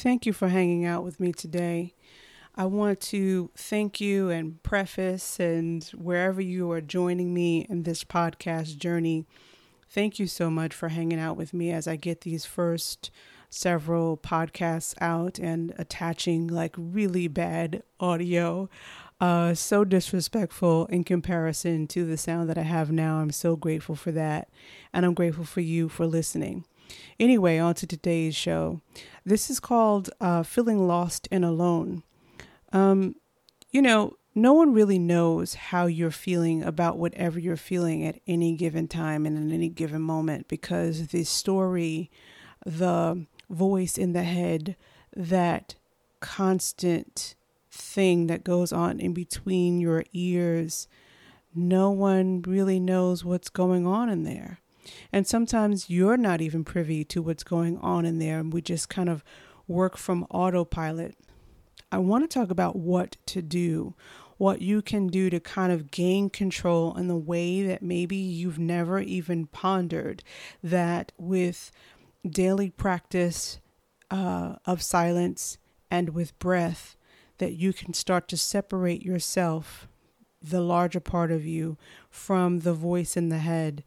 [0.00, 1.92] Thank you for hanging out with me today.
[2.56, 8.02] I want to thank you and preface, and wherever you are joining me in this
[8.02, 9.26] podcast journey,
[9.90, 13.10] thank you so much for hanging out with me as I get these first
[13.50, 18.70] several podcasts out and attaching like really bad audio.
[19.20, 23.18] Uh, so disrespectful in comparison to the sound that I have now.
[23.18, 24.48] I'm so grateful for that.
[24.94, 26.64] And I'm grateful for you for listening.
[27.18, 28.80] Anyway, on to today's show.
[29.24, 32.02] This is called uh, Feeling Lost and Alone.
[32.72, 33.16] Um,
[33.70, 38.54] you know, no one really knows how you're feeling about whatever you're feeling at any
[38.54, 42.10] given time and in any given moment because the story,
[42.64, 44.76] the voice in the head,
[45.14, 45.74] that
[46.20, 47.34] constant
[47.70, 50.86] thing that goes on in between your ears,
[51.54, 54.60] no one really knows what's going on in there.
[55.12, 58.88] And sometimes you're not even privy to what's going on in there, and we just
[58.88, 59.24] kind of
[59.66, 61.16] work from autopilot.
[61.92, 63.94] I want to talk about what to do,
[64.36, 68.58] what you can do to kind of gain control in the way that maybe you've
[68.58, 70.22] never even pondered.
[70.62, 71.70] That with
[72.28, 73.58] daily practice
[74.10, 75.58] uh, of silence
[75.90, 76.96] and with breath,
[77.38, 79.88] that you can start to separate yourself,
[80.42, 81.76] the larger part of you,
[82.10, 83.82] from the voice in the head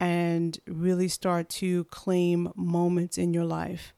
[0.00, 3.92] and really start to claim moments in your life.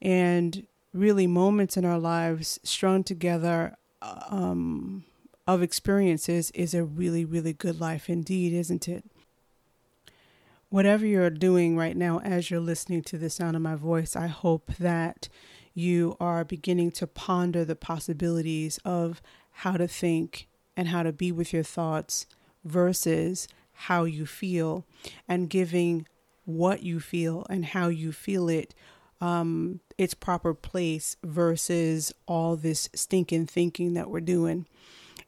[0.00, 5.04] And really, moments in our lives strung together um,
[5.46, 9.04] of experiences is a really, really good life indeed, isn't it?
[10.70, 14.26] Whatever you're doing right now as you're listening to the sound of my voice, I
[14.26, 15.28] hope that
[15.72, 21.32] you are beginning to ponder the possibilities of how to think and how to be
[21.32, 22.26] with your thoughts
[22.64, 23.48] versus
[23.82, 24.84] how you feel
[25.28, 26.06] and giving
[26.44, 28.74] what you feel and how you feel it
[29.20, 34.66] um, its proper place versus all this stinking thinking that we're doing.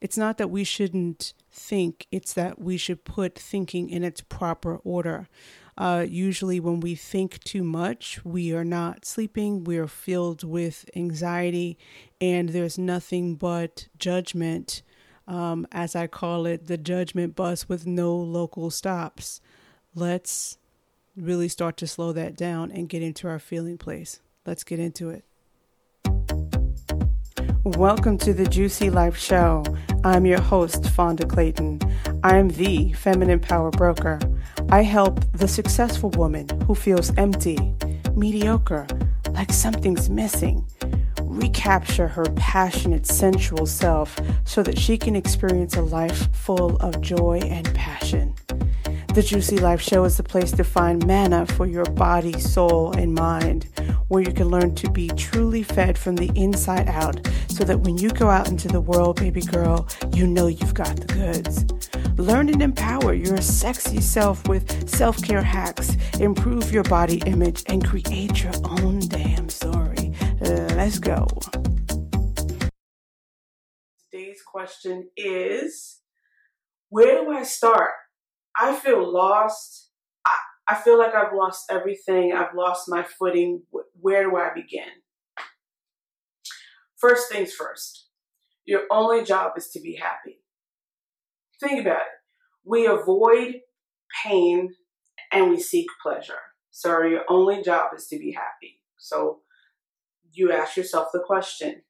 [0.01, 4.77] It's not that we shouldn't think, it's that we should put thinking in its proper
[4.77, 5.29] order.
[5.77, 10.89] Uh, usually, when we think too much, we are not sleeping, we are filled with
[10.97, 11.79] anxiety,
[12.21, 14.83] and there's nothing but judgment
[15.31, 19.41] um, as I call it, the judgment bus with no local stops.
[19.95, 20.59] Let's
[21.17, 24.21] really start to slow that down and get into our feeling place.
[24.45, 25.25] Let's get into it.
[27.63, 29.63] Welcome to the Juicy Life Show.
[30.03, 31.81] I'm your host, Fonda Clayton.
[32.25, 34.19] I am the feminine power broker.
[34.71, 37.77] I help the successful woman who feels empty,
[38.17, 38.89] mediocre,
[39.33, 40.67] like something's missing
[41.41, 47.41] recapture her passionate, sensual self so that she can experience a life full of joy
[47.45, 48.35] and passion.
[49.15, 53.13] The Juicy Life Show is the place to find manna for your body, soul, and
[53.13, 53.67] mind,
[54.07, 57.99] where you can learn to be truly fed from the inside out so that when
[57.99, 61.65] you go out into the world, baby girl, you know you've got the goods.
[62.19, 67.85] Learn and empower your sexy self with self care hacks, improve your body image, and
[67.85, 69.70] create your own damn story.
[70.51, 71.29] Let's go.
[74.11, 76.01] Today's question is
[76.89, 77.93] Where do I start?
[78.57, 79.91] I feel lost.
[80.27, 80.37] I,
[80.69, 82.33] I feel like I've lost everything.
[82.33, 83.63] I've lost my footing.
[84.01, 84.89] Where do I begin?
[86.97, 88.09] First things first,
[88.65, 90.41] your only job is to be happy.
[91.61, 92.19] Think about it.
[92.65, 93.61] We avoid
[94.25, 94.71] pain
[95.33, 96.41] and we seek pleasure.
[96.73, 98.83] So your only job is to be happy.
[98.99, 99.43] So
[100.33, 101.83] you ask yourself the question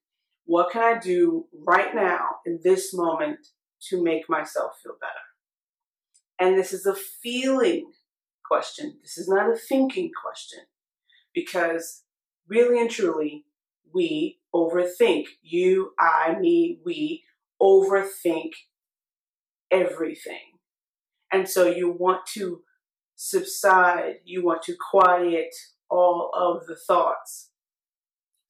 [0.46, 3.38] what can I do right now in this moment
[3.88, 5.12] to make myself feel better?
[6.40, 7.92] And this is a feeling
[8.44, 8.98] question.
[9.00, 10.60] This is not a thinking question
[11.32, 12.02] because
[12.48, 13.44] really and truly,
[13.94, 15.26] we overthink.
[15.40, 17.22] You, I, me, we
[17.62, 18.50] overthink
[19.70, 20.58] everything.
[21.32, 22.62] And so you want to
[23.14, 25.54] subside, you want to quiet
[25.88, 27.49] all of the thoughts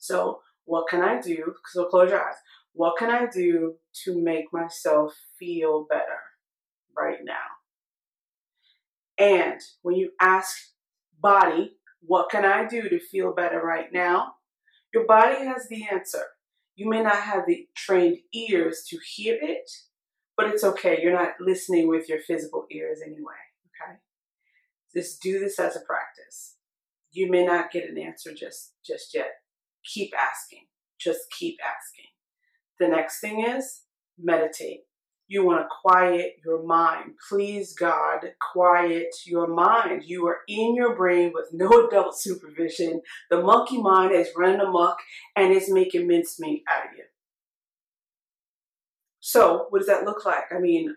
[0.01, 1.55] so, what can I do?
[1.67, 2.35] So, close your eyes.
[2.73, 3.75] What can I do
[4.05, 6.21] to make myself feel better
[6.97, 7.35] right now?
[9.19, 10.57] And when you ask
[11.21, 14.35] body, what can I do to feel better right now?
[14.95, 16.25] Your body has the answer.
[16.75, 19.71] You may not have the trained ears to hear it,
[20.35, 21.01] but it's okay.
[21.03, 23.35] You're not listening with your physical ears anyway.
[23.69, 23.99] Okay?
[24.97, 26.57] Just do this as a practice.
[27.13, 29.40] You may not get an answer just just yet
[29.85, 30.67] keep asking.
[30.99, 32.07] Just keep asking.
[32.79, 33.83] The next thing is
[34.19, 34.81] meditate.
[35.29, 37.13] You want to quiet your mind.
[37.29, 40.03] Please, God, quiet your mind.
[40.05, 43.01] You are in your brain with no adult supervision.
[43.31, 44.97] The monkey mind is running amok
[45.37, 47.05] and it's making mincemeat out of you.
[49.21, 50.45] So, what does that look like?
[50.51, 50.97] I mean,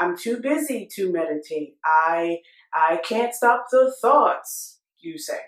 [0.00, 1.76] I'm too busy to meditate.
[1.84, 2.38] I
[2.74, 5.38] I can't stop the thoughts, you say.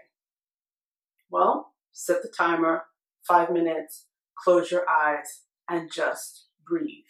[1.31, 2.85] Well, set the timer,
[3.27, 4.07] 5 minutes,
[4.43, 7.05] close your eyes and just breathe.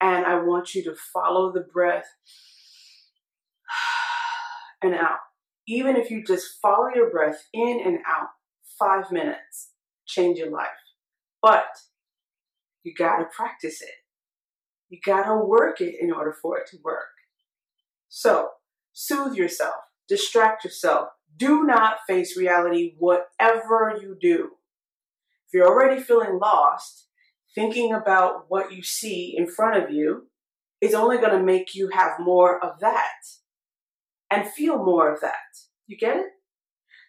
[0.00, 2.06] And I want you to follow the breath
[4.82, 5.18] and out.
[5.68, 8.28] Even if you just follow your breath in and out,
[8.78, 9.72] five minutes,
[10.06, 10.68] change your life.
[11.42, 11.66] But
[12.82, 13.90] you got to practice it.
[14.88, 17.06] You got to work it in order for it to work.
[18.08, 18.48] So,
[18.92, 19.76] soothe yourself,
[20.08, 21.10] distract yourself.
[21.36, 24.50] Do not face reality, whatever you do.
[25.46, 27.06] If you're already feeling lost,
[27.54, 30.28] thinking about what you see in front of you
[30.80, 33.22] is only going to make you have more of that
[34.30, 35.34] and feel more of that.
[35.86, 36.26] You get it?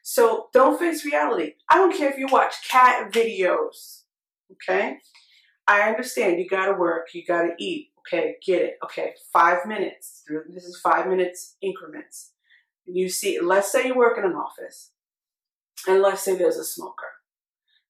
[0.03, 1.53] So don't face reality.
[1.69, 4.03] I don't care if you watch cat videos.
[4.53, 4.97] Okay?
[5.67, 7.89] I understand you gotta work, you gotta eat.
[7.99, 8.77] Okay, get it.
[8.83, 10.23] Okay, five minutes.
[10.49, 12.31] This is five minutes increments.
[12.85, 14.91] You see, let's say you work in an office,
[15.87, 17.07] and let's say there's a smoker.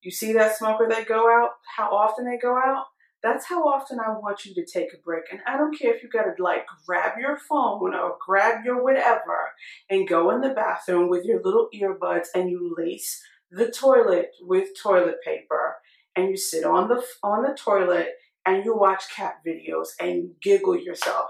[0.02, 2.86] You see that smoker they go out, how often they go out?
[3.22, 5.26] That's how often I want you to take a break.
[5.32, 9.52] And I don't care if you gotta like grab your phone or grab your whatever
[9.90, 13.22] and go in the bathroom with your little earbuds and you lace
[13.52, 15.76] the toilet with toilet paper
[16.16, 18.10] and you sit on the on the toilet
[18.46, 21.30] and you watch cat videos and you giggle yourself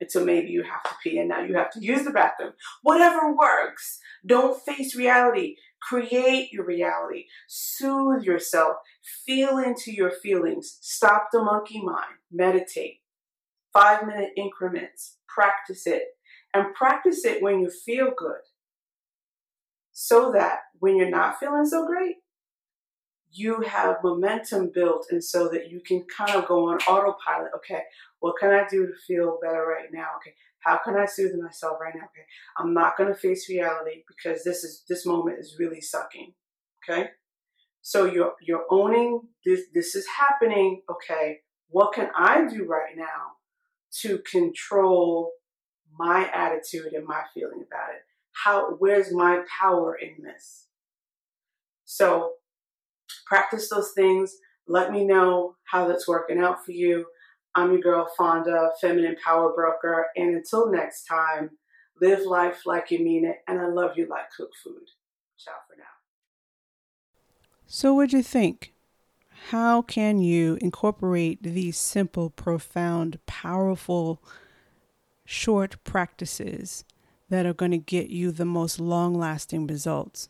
[0.00, 2.52] until maybe you have to pee and now you have to use the bathroom.
[2.82, 3.98] Whatever works.
[4.26, 5.56] Don't face reality.
[5.82, 7.26] Create your reality.
[7.46, 8.76] Soothe yourself.
[9.26, 10.78] Feel into your feelings.
[10.80, 12.18] Stop the monkey mind.
[12.32, 13.00] Meditate.
[13.72, 15.18] Five minute increments.
[15.28, 16.02] Practice it.
[16.54, 18.40] And practice it when you feel good.
[19.92, 22.16] So that when you're not feeling so great,
[23.34, 27.50] you have momentum built and so that you can kind of go on autopilot.
[27.56, 27.82] Okay,
[28.24, 30.06] what can I do to feel better right now?
[30.16, 32.04] Okay, how can I soothe myself right now?
[32.04, 32.24] Okay,
[32.56, 36.32] I'm not going to face reality because this is this moment is really sucking.
[36.82, 37.10] Okay,
[37.82, 39.64] so you're you're owning this.
[39.74, 40.80] This is happening.
[40.90, 43.32] Okay, what can I do right now
[44.00, 45.32] to control
[45.98, 48.00] my attitude and my feeling about it?
[48.42, 50.68] How where's my power in this?
[51.84, 52.36] So
[53.26, 54.34] practice those things.
[54.66, 57.04] Let me know how that's working out for you.
[57.54, 60.06] I'm your girl Fonda, Feminine Power Broker.
[60.16, 61.50] And until next time,
[62.00, 63.38] live life like you mean it.
[63.46, 64.88] And I love you like cooked food.
[65.38, 65.84] Ciao for now.
[67.66, 68.72] So, what'd you think?
[69.50, 74.22] How can you incorporate these simple, profound, powerful,
[75.24, 76.84] short practices
[77.28, 80.28] that are going to get you the most long lasting results?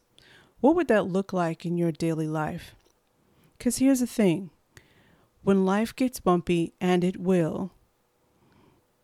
[0.60, 2.74] What would that look like in your daily life?
[3.56, 4.50] Because here's the thing
[5.44, 7.70] when life gets bumpy, and it will,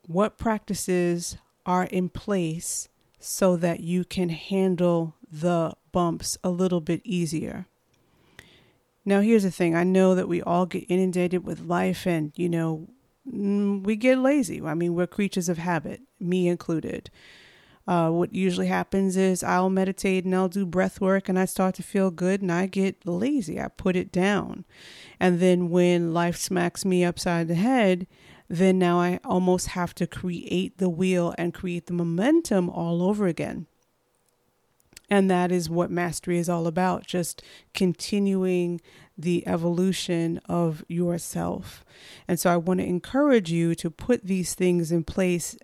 [0.06, 2.88] what practices are in place
[3.19, 7.66] so that you can handle the bumps a little bit easier?
[9.04, 12.48] Now, here's the thing I know that we all get inundated with life, and, you
[12.48, 12.88] know,
[13.31, 14.60] mm, we get lazy.
[14.62, 17.10] I mean, we're creatures of habit, me included.
[17.87, 21.75] Uh, what usually happens is I'll meditate and I'll do breath work and I start
[21.77, 23.61] to feel good and I get lazy.
[23.61, 24.64] I put it down.
[25.19, 28.07] And then when life smacks me upside the head,
[28.49, 33.26] then now I almost have to create the wheel and create the momentum all over
[33.26, 33.66] again.
[35.09, 37.43] And that is what mastery is all about just
[37.75, 38.81] continuing
[39.19, 41.85] the evolution of yourself.
[42.28, 45.57] And so I want to encourage you to put these things in place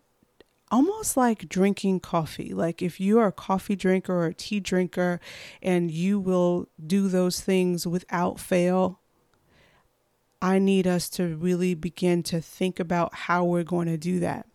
[0.70, 2.52] almost like drinking coffee.
[2.52, 5.20] Like if you are a coffee drinker or a tea drinker
[5.62, 9.00] and you will do those things without fail,
[10.42, 14.46] I need us to really begin to think about how we're going to do that.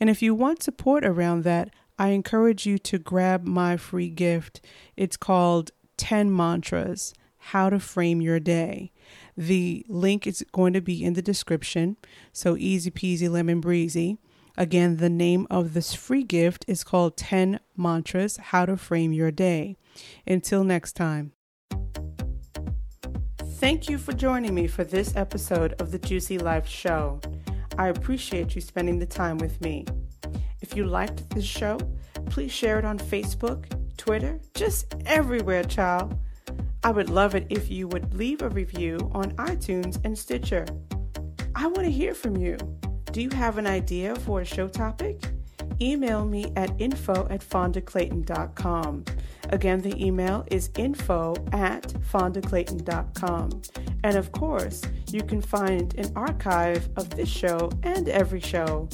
[0.00, 4.60] And if you want support around that, I encourage you to grab my free gift.
[4.96, 8.92] It's called 10 Mantras How to Frame Your Day.
[9.36, 11.96] The link is going to be in the description,
[12.32, 14.18] so easy peasy lemon breezy.
[14.56, 19.32] Again, the name of this free gift is called 10 Mantras How to Frame Your
[19.32, 19.76] Day.
[20.26, 21.32] Until next time.
[23.58, 27.20] Thank you for joining me for this episode of the Juicy Life Show.
[27.78, 29.86] I appreciate you spending the time with me.
[30.60, 31.78] If you liked this show,
[32.26, 33.64] please share it on Facebook,
[33.96, 36.16] Twitter, just everywhere, child.
[36.84, 40.66] I would love it if you would leave a review on iTunes and Stitcher.
[41.56, 42.56] I want to hear from you.
[43.14, 45.22] Do you have an idea for a show topic?
[45.80, 49.04] Email me at info at fondaclayton.com.
[49.50, 53.62] Again, the email is info at fondaclayton.com.
[54.02, 58.88] And of course, you can find an archive of this show and every show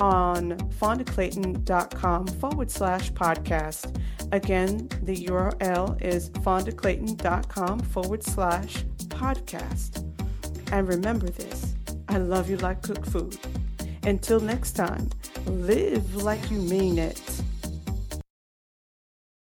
[0.00, 3.96] on fondaclayton.com forward slash podcast.
[4.32, 10.02] Again, the URL is fondaclayton.com forward slash podcast.
[10.72, 11.71] And remember this
[12.12, 13.38] I love you like cooked food.
[14.02, 15.08] Until next time,
[15.46, 17.41] live like you mean it.